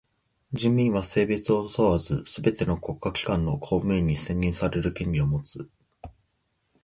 [0.51, 5.69] 人民は性別を問わずすべての国家機関の公務員に選任される権利をもつ。